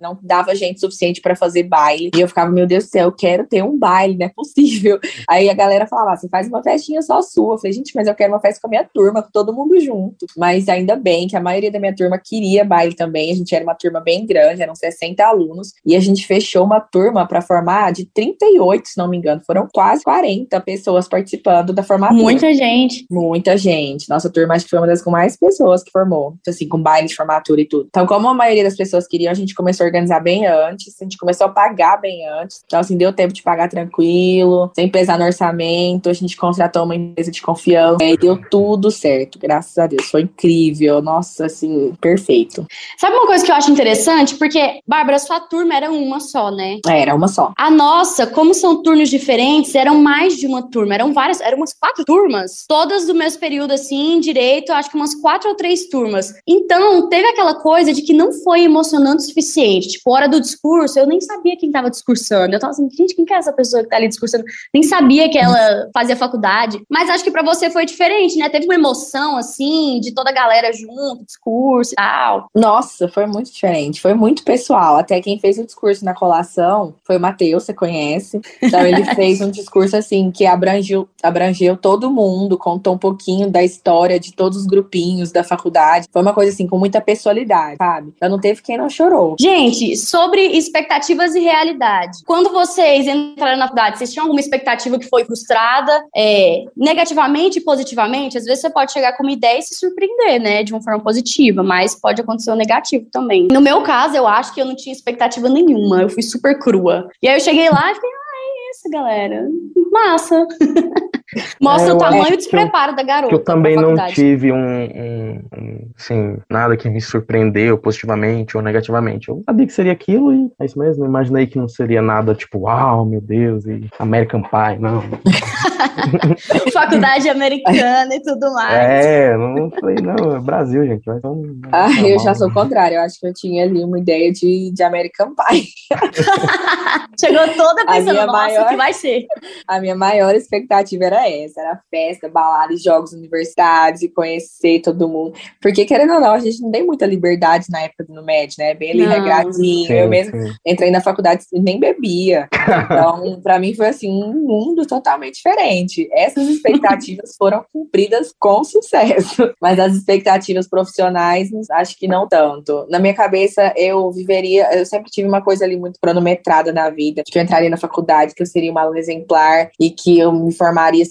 [0.00, 2.10] não dava gente suficiente para fazer baile.
[2.14, 4.98] E eu ficava, meu Deus do céu, eu quero ter um baile, não é possível.
[5.28, 7.54] Aí a galera falava, ah, você faz uma festinha só sua.
[7.54, 9.78] Eu falei, gente, mas eu quero uma festa com a minha turma, com todo mundo
[9.80, 10.26] junto.
[10.36, 13.30] Mas ainda bem que a maioria da minha turma queria baile também.
[13.30, 15.72] A gente era uma turma bem grande, eram 60 alunos.
[15.84, 19.42] E a gente fechou uma turma para formar de 38, se não me engano.
[19.46, 22.22] Foram quase 40 pessoas participando da formatura.
[22.22, 23.06] Muita gente.
[23.10, 24.08] Muita gente.
[24.08, 26.36] Nossa turma acho que foi uma das com mais pessoas que formou.
[26.46, 27.86] Assim, com baile de formatura e tudo.
[27.88, 31.00] Então, como a maioria das pessoas queriam, a gente começou a organizar bem antes.
[31.00, 32.62] A gente começou a pagar bem antes.
[32.64, 36.08] Então, assim, deu tempo de pagar tranquilo, sem pesar no orçamento.
[36.08, 40.10] A gente contratou uma empresa de confiança e deu tudo certo, graças a Deus.
[40.10, 41.02] Foi incrível.
[41.02, 42.66] Nossa, assim, perfeito.
[42.98, 44.34] Sabe uma coisa que eu acho interessante?
[44.36, 46.78] Porque, Bárbara, sua turma era uma só, né?
[46.86, 47.52] É, era uma só.
[47.56, 50.94] A nossa, como são turnos diferentes, eram mais de uma turma.
[50.94, 52.64] Eram várias, eram umas quatro turmas.
[52.68, 56.34] Todas do mesmo período, assim, direito, acho que umas quatro ou três turmas.
[56.46, 59.41] Então, teve aquela coisa de que não foi emocionante o suficiente.
[59.88, 62.54] Tipo, hora do discurso, eu nem sabia quem tava discursando.
[62.54, 64.44] Eu tava assim, gente, quem que é essa pessoa que tá ali discursando?
[64.72, 66.82] Nem sabia que ela fazia faculdade.
[66.88, 68.48] Mas acho que para você foi diferente, né?
[68.48, 72.48] Teve uma emoção, assim, de toda a galera junto, discurso e tal.
[72.54, 74.00] Nossa, foi muito diferente.
[74.00, 74.96] Foi muito pessoal.
[74.96, 78.40] Até quem fez o discurso na colação foi o Matheus, você conhece.
[78.60, 83.62] Então ele fez um discurso, assim, que abrangeu, abrangeu todo mundo, contou um pouquinho da
[83.62, 86.06] história de todos os grupinhos da faculdade.
[86.12, 88.12] Foi uma coisa, assim, com muita pessoalidade, sabe?
[88.16, 89.31] Então não teve quem não chorou.
[89.38, 92.18] Gente, sobre expectativas e realidade.
[92.24, 96.04] Quando vocês entraram na faculdade, vocês tinham alguma expectativa que foi frustrada?
[96.14, 100.40] É, negativamente e positivamente, às vezes você pode chegar com uma ideia e se surpreender,
[100.40, 103.48] né, de uma forma positiva, mas pode acontecer o um negativo também.
[103.50, 107.08] No meu caso, eu acho que eu não tinha expectativa nenhuma, eu fui super crua.
[107.22, 109.48] E aí eu cheguei lá e fiquei, ah, é isso, galera.
[109.90, 110.46] Massa.
[111.60, 113.34] Mostra é, o tamanho e despreparo da garota.
[113.34, 119.28] eu também não tive um, um, um, assim, nada que me surpreendeu positivamente ou negativamente.
[119.28, 121.04] Eu sabia que seria aquilo e é isso mesmo.
[121.04, 125.02] Eu imaginei que não seria nada tipo, uau, meu Deus, e American Pie, não.
[126.72, 128.74] Faculdade americana e tudo mais.
[128.74, 131.04] É, não falei, não, é Brasil, gente.
[131.04, 132.96] Vai um, ah, eu já sou o contrário.
[132.96, 135.68] Eu acho que eu tinha ali uma ideia de, de American Pie.
[137.18, 139.26] Chegou toda pensando, nossa, maior, que vai ser?
[139.66, 145.34] A minha maior expectativa era essa, era festa, balada, jogos universitários e conhecer todo mundo.
[145.60, 148.74] Porque, querendo ou não, a gente não tem muita liberdade na época do NUMED, né?
[148.74, 149.10] Bem ali, não.
[149.10, 149.86] regradinho.
[149.86, 150.52] Sim, eu mesmo sim.
[150.66, 152.48] entrei na faculdade e nem bebia.
[152.92, 156.08] Então, para mim foi assim, um mundo totalmente diferente.
[156.12, 162.86] Essas expectativas foram cumpridas com sucesso, mas as expectativas profissionais, acho que não tanto.
[162.88, 167.22] Na minha cabeça, eu viveria, eu sempre tive uma coisa ali muito cronometrada na vida,
[167.26, 170.52] que eu entraria na faculdade, que eu seria uma aluna exemplar e que eu me
[170.52, 171.01] formaria,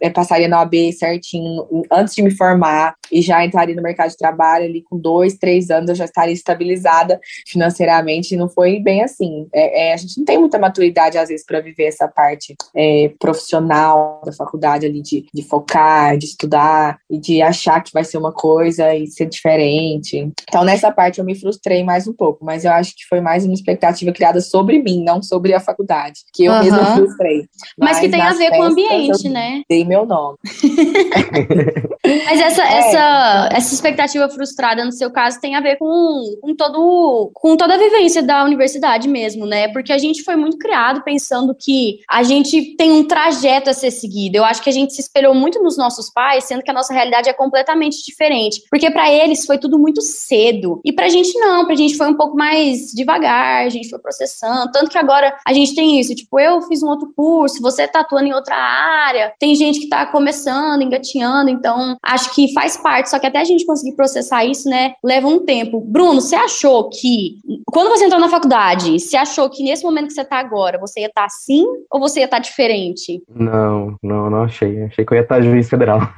[0.00, 4.16] é, passaria na OAB certinho antes de me formar e já entraria no mercado de
[4.16, 8.34] trabalho ali com dois, três anos, eu já estaria estabilizada financeiramente.
[8.34, 9.46] E não foi bem assim.
[9.52, 13.12] É, é, a gente não tem muita maturidade, às vezes, para viver essa parte é,
[13.18, 18.18] profissional da faculdade ali, de, de focar, de estudar e de achar que vai ser
[18.18, 20.30] uma coisa e ser diferente.
[20.48, 23.44] Então, nessa parte, eu me frustrei mais um pouco, mas eu acho que foi mais
[23.44, 26.62] uma expectativa criada sobre mim, não sobre a faculdade, que eu uhum.
[26.62, 27.48] mesma frustrei.
[27.78, 29.37] Mas, mas que tem a ver com o ambiente, né?
[29.68, 30.38] Dei meu nome.
[32.26, 32.78] mas essa, é.
[32.78, 37.74] essa, essa expectativa frustrada, no seu caso, tem a ver com, com, todo, com toda
[37.74, 39.68] a vivência da universidade mesmo, né?
[39.68, 43.90] Porque a gente foi muito criado pensando que a gente tem um trajeto a ser
[43.90, 44.36] seguido.
[44.36, 46.92] Eu acho que a gente se espelhou muito nos nossos pais, sendo que a nossa
[46.92, 48.62] realidade é completamente diferente.
[48.70, 50.80] Porque para eles foi tudo muito cedo.
[50.84, 54.70] E pra gente não, pra gente foi um pouco mais devagar, a gente foi processando.
[54.72, 58.00] Tanto que agora a gente tem isso, tipo, eu fiz um outro curso, você tá
[58.00, 63.10] atuando em outra área, tem gente que tá começando, engatinhando, então acho que faz parte,
[63.10, 65.80] só que até a gente conseguir processar isso, né, leva um tempo.
[65.80, 70.14] Bruno, você achou que, quando você entrou na faculdade, você achou que nesse momento que
[70.14, 73.22] você tá agora, você ia estar tá assim ou você ia estar tá diferente?
[73.28, 74.84] Não, não, não achei.
[74.84, 76.00] Achei que eu ia estar tá juiz federal.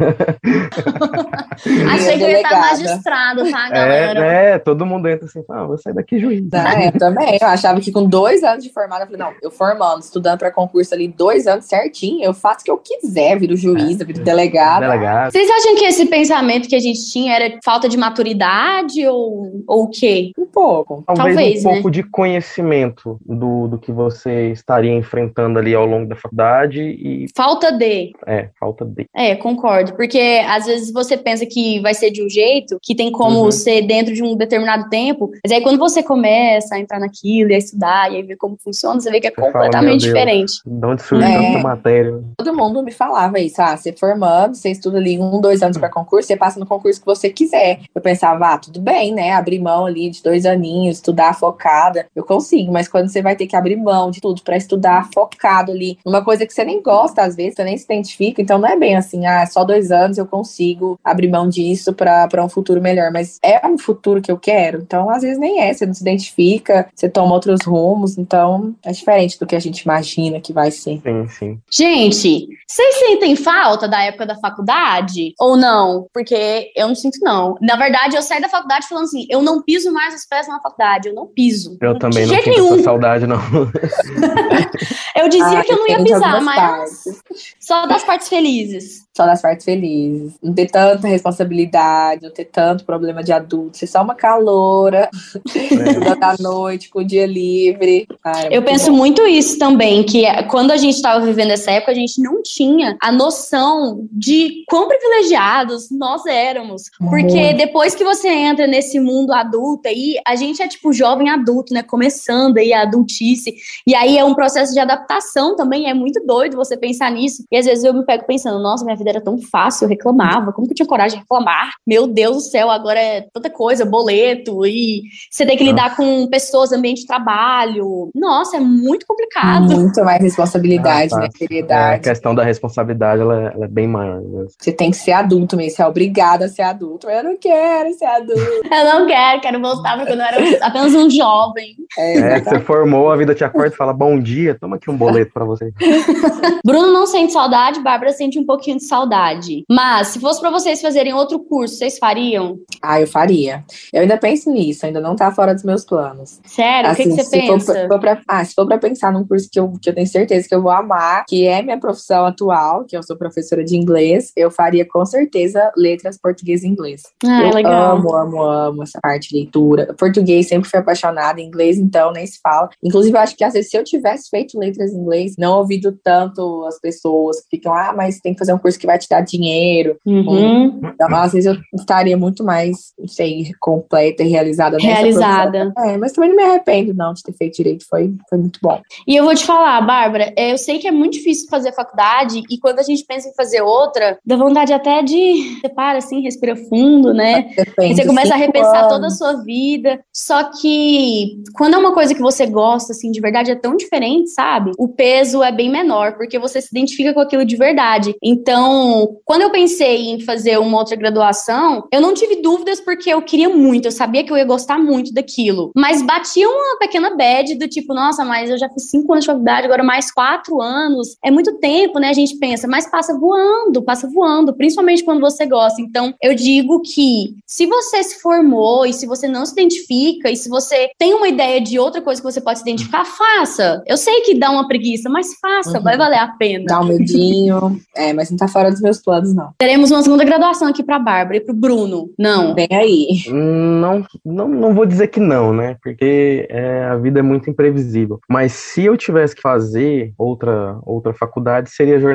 [1.92, 4.26] achei que eu ia estar tá magistrado, tá, galera?
[4.26, 6.42] É, é, todo mundo entra assim, ah, vou sair daqui juiz.
[6.52, 7.38] Ah, eu também.
[7.40, 10.50] Eu achava que com dois anos de formada, eu falei, não, eu formando, estudando para
[10.50, 12.99] concurso ali, dois anos certinho, eu faço o que eu quiser,
[13.38, 14.80] viro juiz, é, viro delegado.
[14.80, 15.32] delegado.
[15.32, 19.84] Vocês acham que esse pensamento que a gente tinha era falta de maturidade ou, ou
[19.84, 20.32] o quê?
[20.38, 21.02] Um pouco.
[21.06, 21.74] Talvez, Talvez um né?
[21.74, 27.26] pouco de conhecimento do, do que você estaria enfrentando ali ao longo da faculdade e...
[27.36, 28.12] Falta de.
[28.26, 29.06] É, falta de.
[29.14, 29.94] É, concordo.
[29.94, 33.50] Porque às vezes você pensa que vai ser de um jeito, que tem como uhum.
[33.50, 37.54] ser dentro de um determinado tempo, mas aí quando você começa a entrar naquilo e
[37.54, 40.52] a estudar e aí ver como funciona, você vê que é você completamente fala, diferente.
[40.64, 41.52] De onde surgiu é.
[41.52, 42.20] tanta matéria?
[42.36, 43.62] Todo mundo me falava isso.
[43.62, 47.00] Ah, você formando, você estuda ali um, dois anos para concurso, você passa no concurso
[47.00, 47.80] que você quiser.
[47.94, 49.32] Eu pensava, ah, tudo bem, né?
[49.32, 53.46] Abrir mão ali de dois aninhos, estudar focada, eu consigo, mas quando você vai ter
[53.46, 57.22] que abrir mão de tudo para estudar focado ali, numa coisa que você nem gosta,
[57.22, 60.18] às vezes, você nem se identifica, então não é bem assim, ah, só dois anos
[60.18, 64.38] eu consigo abrir mão disso para um futuro melhor, mas é um futuro que eu
[64.38, 68.74] quero, então às vezes nem é, você não se identifica, você toma outros rumos, então
[68.84, 71.00] é diferente do que a gente imagina que vai ser.
[71.02, 71.60] Sim, sim.
[71.70, 72.48] Gente,
[72.80, 76.06] vocês sentem falta da época da faculdade ou não?
[76.14, 77.56] Porque eu não sinto não.
[77.60, 80.60] Na verdade, eu saí da faculdade falando assim, eu não piso mais os pés na
[80.60, 81.76] faculdade, eu não piso.
[81.80, 82.74] Eu também não sinto nenhum.
[82.74, 83.38] essa saudade, não.
[85.14, 87.22] eu dizia ah, que eu não ia pisar, mas partes.
[87.60, 90.34] só das partes felizes só das partes felizes.
[90.42, 95.10] Não ter tanta responsabilidade, não ter tanto problema de adulto, ser só uma caloura,
[95.54, 96.14] é.
[96.16, 98.06] da noite, com o dia livre.
[98.22, 98.96] Cara, eu penso bom.
[98.96, 102.69] muito isso também, que quando a gente estava vivendo essa época, a gente não tinha
[103.02, 106.84] a noção de quão privilegiados nós éramos.
[106.98, 111.72] Porque depois que você entra nesse mundo adulto aí, a gente é tipo jovem adulto,
[111.72, 111.82] né?
[111.82, 113.54] Começando aí a adultice.
[113.86, 117.44] E aí é um processo de adaptação também, é muito doido você pensar nisso.
[117.50, 120.52] E às vezes eu me pego pensando, nossa, minha vida era tão fácil, eu reclamava.
[120.52, 121.72] Como que eu tinha coragem de reclamar?
[121.86, 125.76] Meu Deus do céu, agora é tanta coisa, boleto, e você tem que Nossa.
[125.76, 128.10] lidar com pessoas, ambiente de trabalho.
[128.14, 129.64] Nossa, é muito complicado.
[129.64, 131.28] Muito mais responsabilidade, né?
[131.36, 131.92] Seriedade.
[131.92, 134.20] É, a questão da responsabilidade, ela, é, ela é bem maior.
[134.20, 134.46] Né?
[134.58, 137.08] Você tem que ser adulto mesmo, você é obrigado a ser adulto.
[137.08, 138.40] Eu não quero ser adulto.
[138.70, 141.76] eu não quero, quero voltar para quando eu era apenas um jovem.
[141.98, 144.96] É, é você formou, a vida te acorda e fala, bom dia, toma aqui um
[144.96, 145.72] boleto para você.
[146.64, 149.64] Bruno não sente saudade, Bárbara sente um pouquinho de saudade.
[149.68, 152.58] Mas, se fosse para vocês fazerem outro curso, vocês fariam?
[152.82, 153.64] Ah, eu faria.
[153.92, 156.40] Eu ainda penso nisso, ainda não tá fora dos meus planos.
[156.44, 156.90] Sério?
[156.90, 157.74] Assim, o que, que assim, você pensa?
[157.74, 160.06] For, for pra, ah, se for pra pensar num curso que eu, que eu tenho
[160.06, 162.49] certeza que eu vou amar, que é minha profissão atual,
[162.88, 167.02] que eu sou professora de inglês, eu faria com certeza letras português e inglês.
[167.24, 167.96] Ah, eu legal.
[167.96, 169.94] amo, amo, amo essa parte de leitura.
[169.98, 172.68] Português sempre fui apaixonada, inglês então nem se fala.
[172.82, 175.96] Inclusive, eu acho que às vezes se eu tivesse feito letras em inglês, não ouvido
[176.02, 179.08] tanto as pessoas que ficam, ah, mas tem que fazer um curso que vai te
[179.08, 179.96] dar dinheiro.
[180.04, 180.80] Uhum.
[180.84, 185.72] Então, às vezes eu estaria muito mais, não sei, completa e realizada Realizada.
[185.78, 187.84] É, mas também não me arrependo, não, de ter feito direito.
[187.88, 188.80] Foi, foi muito bom.
[189.06, 192.29] E eu vou te falar, Bárbara, é, eu sei que é muito difícil fazer faculdade
[192.38, 196.20] e quando a gente pensa em fazer outra, dá vontade até de você para assim,
[196.20, 197.52] respira fundo, né?
[197.56, 198.92] Depende, E você começa a repensar anos.
[198.92, 200.00] toda a sua vida.
[200.12, 204.30] Só que quando é uma coisa que você gosta, assim, de verdade, é tão diferente,
[204.30, 204.72] sabe?
[204.78, 208.14] O peso é bem menor, porque você se identifica com aquilo de verdade.
[208.22, 213.22] Então, quando eu pensei em fazer uma outra graduação, eu não tive dúvidas porque eu
[213.22, 215.70] queria muito, eu sabia que eu ia gostar muito daquilo.
[215.76, 219.30] Mas batia uma pequena bad do tipo, nossa, mas eu já fiz cinco anos de
[219.30, 221.16] faculdade, agora mais quatro anos.
[221.24, 222.08] É muito tempo, né?
[222.08, 225.80] A gente pensa, mas passa voando, passa voando, principalmente quando você gosta.
[225.80, 230.36] Então, eu digo que se você se formou e se você não se identifica e
[230.36, 233.82] se você tem uma ideia de outra coisa que você pode se identificar, faça.
[233.86, 235.84] Eu sei que dá uma preguiça, mas faça, Uhum.
[235.84, 236.64] vai valer a pena.
[236.66, 237.80] Dá um medinho.
[237.96, 239.50] é, mas não tá fora dos meus planos, não.
[239.58, 242.10] Teremos uma segunda graduação aqui pra Bárbara e pro Bruno.
[242.18, 242.54] Não.
[242.54, 243.08] Vem aí.
[243.28, 245.76] Não, não, não vou dizer que não, né?
[245.82, 248.20] Porque é, a vida é muito imprevisível.
[248.28, 252.09] Mas se eu tivesse que fazer outra, outra faculdade, seria jornalismo.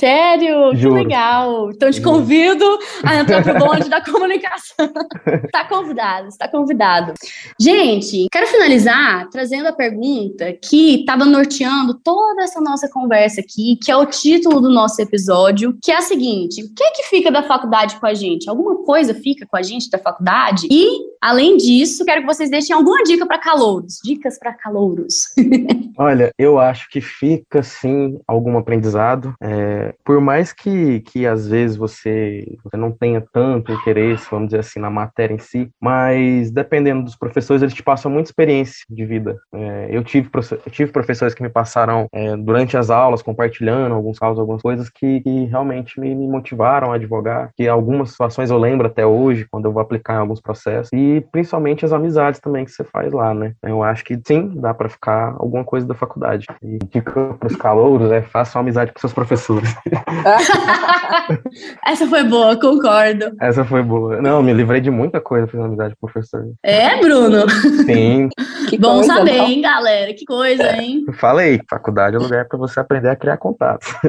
[0.00, 0.70] Sério?
[0.70, 0.94] Que Juro.
[0.94, 1.70] legal.
[1.70, 2.64] Então te convido
[3.04, 4.90] a entrar pro bonde da comunicação.
[5.52, 7.12] Tá convidado, está convidado.
[7.60, 13.90] Gente, quero finalizar trazendo a pergunta que estava norteando toda essa nossa conversa aqui, que
[13.90, 17.30] é o título do nosso episódio, que é a seguinte: o que é que fica
[17.30, 18.48] da faculdade com a gente?
[18.48, 20.66] Alguma coisa fica com a gente da faculdade?
[20.70, 23.98] E, além disso, quero que vocês deixem alguma dica para calouros.
[24.04, 25.26] Dicas para calouros.
[25.98, 29.34] Olha, eu acho que fica sim algum aprendizado.
[29.42, 34.60] É, por mais que, que às vezes você, você não tenha tanto interesse, vamos dizer
[34.60, 39.04] assim, na matéria em si, mas dependendo dos professores, eles te passam muita experiência de
[39.06, 39.38] vida.
[39.52, 44.18] É, eu, tive, eu tive professores que me passaram é, durante as aulas, compartilhando alguns
[44.18, 48.58] casos, algumas coisas que, que realmente me, me motivaram a advogar, que algumas situações eu
[48.58, 52.64] lembro até hoje, quando eu vou aplicar em alguns processos, e principalmente as amizades também
[52.64, 53.54] que você faz lá, né?
[53.62, 56.46] Eu acho que sim, dá para ficar alguma coisa da faculdade.
[56.62, 59.29] E dica para os calouros é façam amizade com seus professores.
[61.86, 63.32] Essa foi boa, concordo.
[63.40, 64.20] Essa foi boa.
[64.20, 66.52] Não, me livrei de muita coisa fazendo amizade com professores.
[66.62, 67.48] É, Bruno?
[67.84, 68.28] Sim,
[68.68, 69.46] Que Bom coisa, saber, não?
[69.46, 70.14] hein, galera?
[70.14, 71.04] Que coisa, hein?
[71.14, 73.88] falei, faculdade é lugar para você aprender a criar contatos.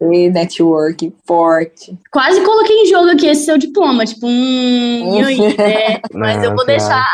[0.00, 1.96] E network forte.
[2.10, 6.00] Quase coloquei em jogo aqui esse seu diploma, tipo, aí, né?
[6.12, 7.06] Mas eu vou Não, deixar.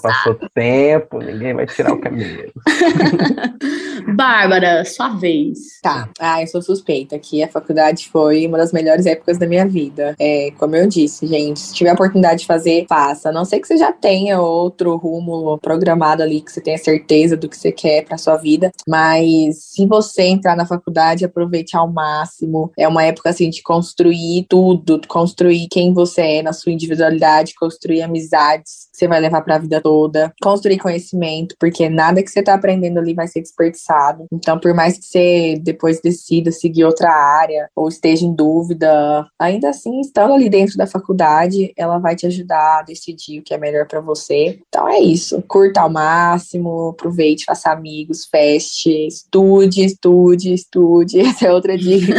[0.00, 2.52] Passou tempo, ninguém vai tirar o caminho.
[4.14, 5.80] Bárbara, sua vez.
[5.82, 9.66] Tá, ah, eu sou suspeita que a faculdade foi uma das melhores épocas da minha
[9.66, 10.14] vida.
[10.18, 13.28] É, como eu disse, gente, se tiver a oportunidade de fazer, faça.
[13.28, 17.36] A não sei que você já tenha outro rumo programado ali, que você tenha certeza
[17.36, 21.90] do que você quer pra sua vida, mas se você entrar na faculdade, aproveite ao
[21.90, 22.72] máximo.
[22.78, 28.02] É uma época, assim, de construir tudo, construir quem você é na sua individualidade, construir
[28.02, 32.98] amizades você vai levar pra vida toda, construir conhecimento, porque nada que você tá aprendendo
[32.98, 34.26] ali vai ser desperdiçado.
[34.32, 39.70] Então, por mais que você depois decida seguir outra área ou esteja em dúvida, ainda
[39.70, 43.58] assim, estando ali dentro da faculdade, ela vai te ajudar a decidir o que é
[43.58, 44.60] melhor pra você.
[44.68, 45.42] Então é isso.
[45.48, 51.20] Curta ao máximo, aproveite, faça amigos, feste, estude, estude, estude.
[51.32, 52.14] Essa é outra dica.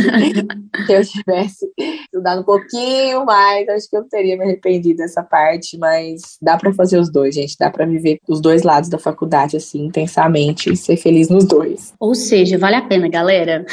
[0.85, 1.71] Se eu tivesse
[2.03, 6.99] estudado um pouquinho mais, acho que eu teria me arrependido dessa parte, mas dá fazer
[6.99, 7.57] os dois, gente.
[7.57, 11.93] Dá pra viver os dois lados da faculdade assim, intensamente e ser feliz nos dois.
[11.99, 13.65] Ou seja, vale a pena, galera.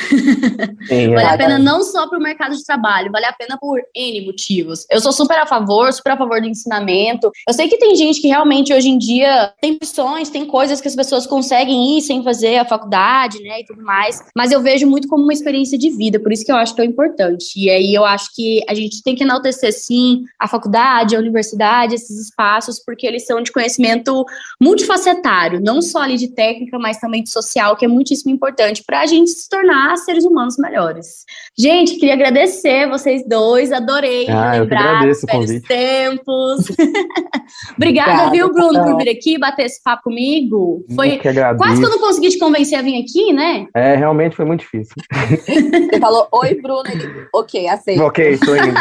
[0.88, 1.34] Sim, Vale é.
[1.34, 4.86] a pena não só para o mercado de trabalho, vale a pena por N motivos.
[4.90, 7.30] Eu sou super a favor, super a favor do ensinamento.
[7.46, 10.88] Eu sei que tem gente que realmente hoje em dia tem opções, tem coisas que
[10.88, 14.86] as pessoas conseguem ir sem fazer a faculdade, né, e tudo mais, mas eu vejo
[14.86, 17.52] muito como uma experiência de vida, por isso que eu acho que é importante.
[17.56, 21.94] E aí eu acho que a gente tem que enaltecer sim a faculdade, a universidade,
[21.94, 24.26] esses espaços, porque eles são de conhecimento
[24.60, 29.02] multifacetário, não só ali de técnica, mas também de social, que é muitíssimo importante para
[29.02, 31.24] a gente se tornar seres humanos melhores.
[31.56, 36.66] Gente, queria agradecer vocês dois, adorei Ah, lembrar dos velhos tempos.
[37.76, 40.84] Obrigada, Obrigada, viu, Bruno, por vir aqui bater esse papo comigo.
[40.94, 43.66] Foi que quase que eu não consegui te convencer a vir aqui, né?
[43.74, 44.94] É, realmente foi muito difícil.
[45.10, 46.84] Você falou, oi, Bruno.
[46.90, 48.02] Ele, ok, aceito.
[48.02, 48.74] Ok, tô indo.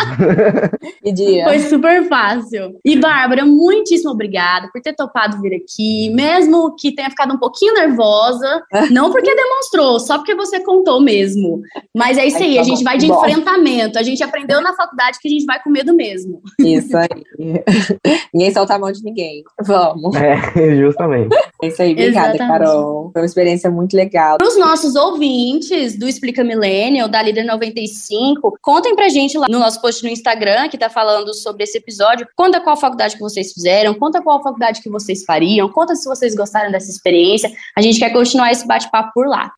[1.03, 1.43] Pedia.
[1.45, 2.79] Foi super fácil.
[2.83, 3.45] E, Bárbara,
[3.89, 9.11] muitíssimo obrigada por ter topado vir aqui, mesmo que tenha ficado um pouquinho nervosa, não
[9.11, 11.61] porque demonstrou, só porque você contou mesmo.
[11.95, 13.97] Mas é isso aí, Tá a gente vai de enfrentamento.
[13.97, 16.41] A gente aprendeu na faculdade que a gente vai com medo mesmo.
[16.59, 17.23] Isso aí.
[18.33, 19.43] ninguém solta a mão de ninguém.
[19.61, 20.15] Vamos.
[20.15, 20.35] É,
[20.75, 21.35] justamente.
[21.61, 21.91] É isso aí.
[21.91, 22.59] Obrigada, Exatamente.
[22.59, 23.09] Carol.
[23.11, 24.37] Foi uma experiência muito legal.
[24.37, 29.59] Para os nossos ouvintes do Explica Millennial, da Líder 95, contem pra gente lá no
[29.59, 32.27] nosso post no Instagram, que tá falando sobre esse episódio.
[32.35, 36.35] Conta qual faculdade que vocês fizeram, conta qual faculdade que vocês fariam, conta se vocês
[36.35, 37.51] gostaram dessa experiência.
[37.77, 39.51] A gente quer continuar esse bate-papo por lá.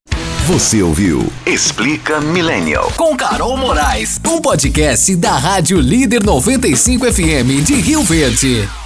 [0.48, 2.92] Você ouviu Explica Millennial.
[2.98, 8.81] Com Carol Moraes, um podcast da Rádio Líder 95 FM de Rio Verde.